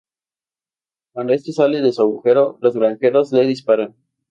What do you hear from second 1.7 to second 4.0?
de su agujero, los granjeros le disparan.